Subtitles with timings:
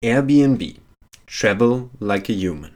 [0.00, 0.76] Airbnb
[1.26, 2.70] Travel like a human.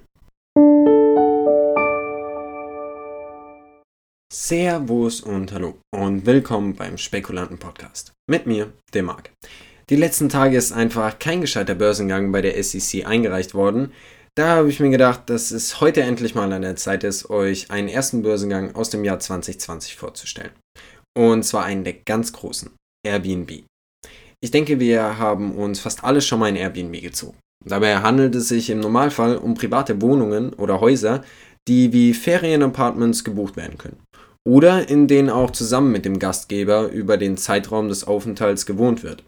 [4.33, 8.11] Servus und hallo und willkommen beim Spekulanten Podcast.
[8.29, 9.31] Mit mir, dem Marc.
[9.89, 13.93] Die letzten Tage ist einfach kein gescheiter Börsengang bei der SEC eingereicht worden.
[14.35, 17.71] Da habe ich mir gedacht, dass es heute endlich mal an der Zeit ist, euch
[17.71, 20.51] einen ersten Börsengang aus dem Jahr 2020 vorzustellen.
[21.17, 22.73] Und zwar einen der ganz großen,
[23.07, 23.63] Airbnb.
[24.43, 27.39] Ich denke, wir haben uns fast alle schon mal in Airbnb gezogen.
[27.65, 31.23] Dabei handelt es sich im Normalfall um private Wohnungen oder Häuser,
[31.69, 34.01] die wie Ferienapartments gebucht werden können.
[34.45, 39.23] Oder in denen auch zusammen mit dem Gastgeber über den Zeitraum des Aufenthalts gewohnt wird.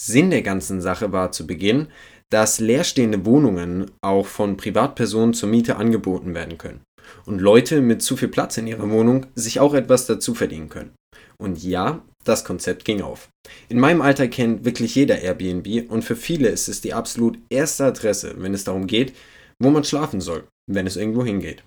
[0.00, 1.88] Sinn der ganzen Sache war zu Beginn,
[2.30, 6.80] dass leerstehende Wohnungen auch von Privatpersonen zur Miete angeboten werden können
[7.26, 10.94] und Leute mit zu viel Platz in ihrer Wohnung sich auch etwas dazu verdienen können.
[11.40, 13.28] Und ja, das Konzept ging auf.
[13.68, 17.84] In meinem Alter kennt wirklich jeder Airbnb und für viele ist es die absolut erste
[17.84, 19.14] Adresse, wenn es darum geht,
[19.58, 21.62] wo man schlafen soll, wenn es irgendwo hingeht.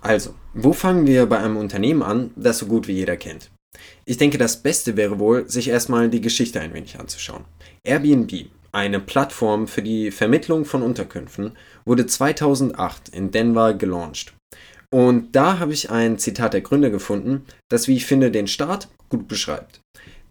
[0.00, 3.50] Also, wo fangen wir bei einem Unternehmen an, das so gut wie jeder kennt?
[4.04, 7.44] Ich denke, das Beste wäre wohl, sich erstmal die Geschichte ein wenig anzuschauen.
[7.84, 14.34] Airbnb, eine Plattform für die Vermittlung von Unterkünften, wurde 2008 in Denver gelauncht.
[14.92, 18.88] Und da habe ich ein Zitat der Gründer gefunden, das, wie ich finde, den Start
[19.08, 19.80] gut beschreibt.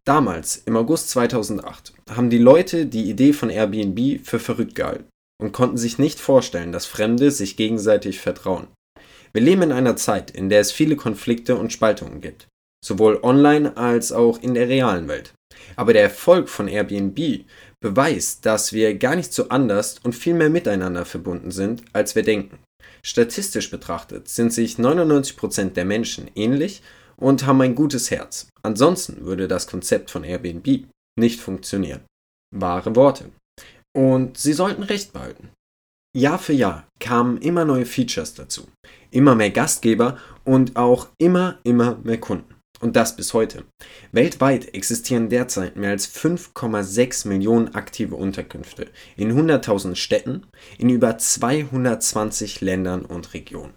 [0.06, 5.10] Damals, im August 2008, haben die Leute die Idee von Airbnb für verrückt gehalten
[5.42, 8.68] und konnten sich nicht vorstellen, dass Fremde sich gegenseitig vertrauen.
[9.34, 12.48] Wir leben in einer Zeit, in der es viele Konflikte und Spaltungen gibt,
[12.86, 15.34] sowohl online als auch in der realen Welt.
[15.76, 17.46] Aber der Erfolg von Airbnb
[17.80, 22.24] beweist, dass wir gar nicht so anders und viel mehr miteinander verbunden sind, als wir
[22.24, 22.60] denken.
[23.04, 26.82] Statistisch betrachtet sind sich 99% der Menschen ähnlich
[27.18, 28.48] und haben ein gutes Herz.
[28.64, 30.86] Ansonsten würde das Konzept von Airbnb
[31.20, 32.02] nicht funktionieren.
[32.54, 33.32] Wahre Worte.
[33.96, 35.50] Und sie sollten recht behalten.
[36.16, 38.68] Jahr für Jahr kamen immer neue Features dazu,
[39.12, 42.56] immer mehr Gastgeber und auch immer, immer mehr Kunden.
[42.82, 43.64] Und das bis heute.
[44.12, 50.48] Weltweit existieren derzeit mehr als 5,6 Millionen aktive Unterkünfte in 100.000 Städten
[50.80, 53.74] in über 220 Ländern und Regionen.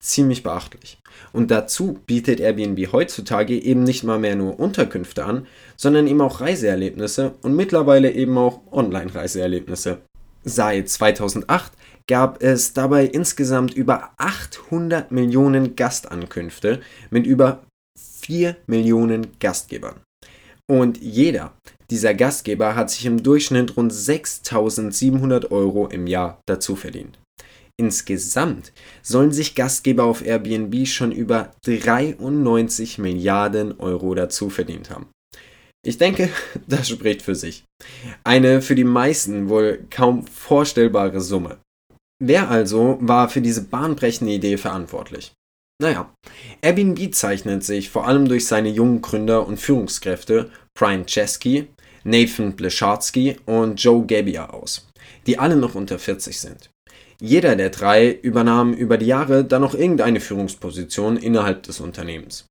[0.00, 0.98] Ziemlich beachtlich.
[1.32, 6.40] Und dazu bietet Airbnb heutzutage eben nicht mal mehr nur Unterkünfte an, sondern eben auch
[6.40, 10.02] Reiseerlebnisse und mittlerweile eben auch Online-Reiseerlebnisse.
[10.44, 11.72] Seit 2008
[12.06, 17.62] gab es dabei insgesamt über 800 Millionen Gastankünfte mit über
[17.98, 20.00] 4 Millionen Gastgebern.
[20.70, 21.52] Und jeder
[21.90, 27.18] dieser Gastgeber hat sich im Durchschnitt rund 6700 Euro im Jahr dazu verdient.
[27.76, 28.72] Insgesamt
[29.02, 35.06] sollen sich Gastgeber auf Airbnb schon über 93 Milliarden Euro dazu verdient haben.
[35.84, 36.30] Ich denke,
[36.66, 37.64] das spricht für sich.
[38.22, 41.58] Eine für die meisten wohl kaum vorstellbare Summe.
[42.22, 45.32] Wer also war für diese bahnbrechende Idee verantwortlich?
[45.82, 46.14] Naja,
[46.62, 51.68] Airbnb zeichnet sich vor allem durch seine jungen Gründer und Führungskräfte Brian Chesky,
[52.04, 54.86] Nathan Blechardsky und Joe Gebbia aus,
[55.26, 56.70] die alle noch unter 40 sind.
[57.20, 62.46] Jeder der drei übernahm über die Jahre dann noch irgendeine Führungsposition innerhalb des Unternehmens.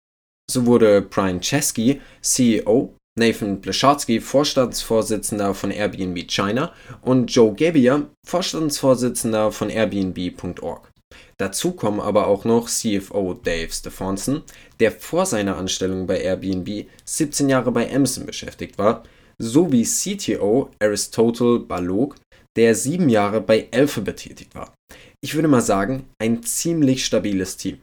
[0.50, 9.52] So wurde Brian Chesky CEO, Nathan Blechardsky Vorstandsvorsitzender von Airbnb China und Joe Gebbia Vorstandsvorsitzender
[9.52, 10.93] von Airbnb.org.
[11.38, 14.44] Dazu kommen aber auch noch CFO Dave Stefanson,
[14.80, 19.04] der vor seiner Anstellung bei Airbnb 17 Jahre bei Amazon beschäftigt war,
[19.38, 22.16] sowie CTO Aristotle Balog,
[22.56, 24.74] der sieben Jahre bei Alphabet tätig war.
[25.22, 27.80] Ich würde mal sagen, ein ziemlich stabiles Team.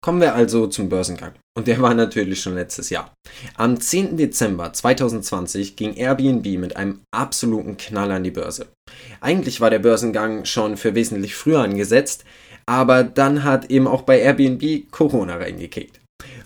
[0.00, 1.32] Kommen wir also zum Börsengang.
[1.56, 3.12] Und der war natürlich schon letztes Jahr.
[3.56, 4.16] Am 10.
[4.16, 8.68] Dezember 2020 ging Airbnb mit einem absoluten Knall an die Börse.
[9.20, 12.24] Eigentlich war der Börsengang schon für wesentlich früher angesetzt,
[12.68, 16.00] aber dann hat eben auch bei Airbnb Corona reingekickt.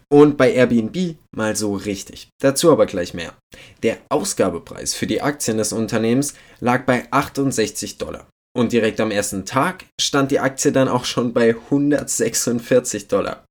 [0.08, 2.28] Und bei Airbnb mal so richtig.
[2.40, 3.34] Dazu aber gleich mehr.
[3.82, 8.28] Der Ausgabepreis für die Aktien des Unternehmens lag bei 68 Dollar.
[8.56, 13.44] Und direkt am ersten Tag stand die Aktie dann auch schon bei 146 Dollar.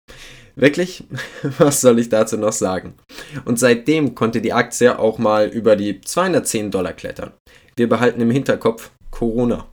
[0.56, 1.04] Wirklich?
[1.58, 2.94] Was soll ich dazu noch sagen?
[3.44, 7.34] Und seitdem konnte die Aktie auch mal über die 210 Dollar klettern.
[7.76, 9.68] Wir behalten im Hinterkopf Corona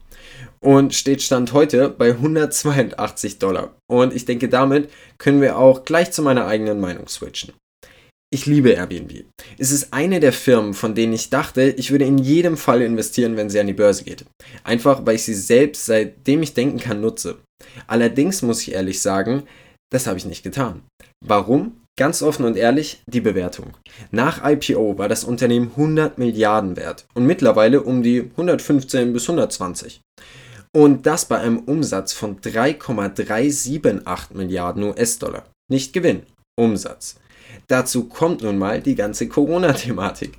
[0.61, 3.75] und steht Stand heute bei 182 Dollar.
[3.89, 7.53] Und ich denke, damit können wir auch gleich zu meiner eigenen Meinung switchen.
[8.31, 9.25] Ich liebe Airbnb.
[9.57, 13.37] Es ist eine der Firmen, von denen ich dachte, ich würde in jedem Fall investieren,
[13.37, 14.25] wenn sie an die Börse geht.
[14.63, 17.37] Einfach, weil ich sie selbst, seitdem ich denken kann, nutze.
[17.87, 19.43] Allerdings muss ich ehrlich sagen,
[19.91, 20.83] das habe ich nicht getan.
[21.25, 21.81] Warum?
[21.97, 23.75] Ganz offen und ehrlich, die Bewertung.
[24.11, 30.01] Nach IPO war das Unternehmen 100 Milliarden wert und mittlerweile um die 115 bis 120.
[30.71, 35.45] Und das bei einem Umsatz von 3,378 Milliarden US-Dollar.
[35.67, 36.23] Nicht Gewinn,
[36.55, 37.15] Umsatz.
[37.67, 40.37] Dazu kommt nun mal die ganze Corona-Thematik.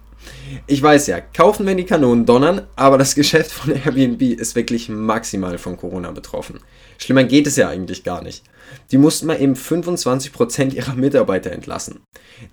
[0.66, 4.88] Ich weiß ja, kaufen wenn die Kanonen donnern, aber das Geschäft von Airbnb ist wirklich
[4.88, 6.60] maximal von Corona betroffen.
[6.98, 8.44] Schlimmer geht es ja eigentlich gar nicht.
[8.92, 12.02] Die mussten mal eben 25% ihrer Mitarbeiter entlassen.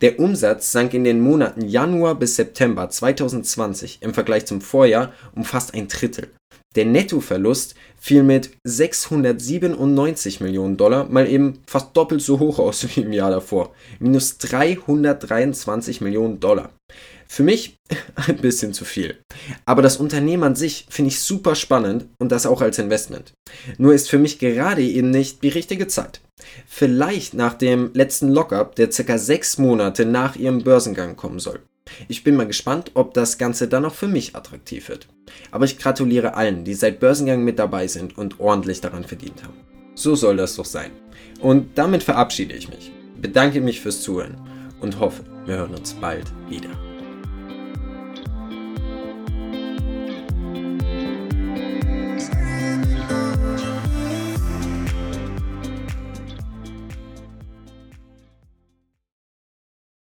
[0.02, 5.44] Der Umsatz sank in den Monaten Januar bis September 2020 im Vergleich zum Vorjahr um
[5.44, 6.30] fast ein Drittel.
[6.76, 13.02] Der Nettoverlust fiel mit 697 Millionen Dollar mal eben fast doppelt so hoch aus wie
[13.02, 13.74] im Jahr davor.
[14.00, 16.72] Minus 323 Millionen Dollar.
[17.28, 17.78] Für mich
[18.28, 19.18] ein bisschen zu viel.
[19.66, 23.34] Aber das Unternehmen an sich finde ich super spannend und das auch als Investment.
[23.78, 26.22] Nur ist für mich gerade eben nicht die richtige Zeit.
[26.68, 31.60] Vielleicht nach dem letzten Lockup, der circa sechs Monate nach ihrem Börsengang kommen soll.
[32.08, 35.08] Ich bin mal gespannt, ob das Ganze dann auch für mich attraktiv wird.
[35.52, 39.58] Aber ich gratuliere allen, die seit Börsengang mit dabei sind und ordentlich daran verdient haben.
[39.96, 40.92] So soll das doch sein.
[41.42, 42.92] Und damit verabschiede ich mich,
[43.22, 44.38] bedanke mich fürs Zuhören
[44.80, 46.70] und hoffe, wir hören uns bald wieder.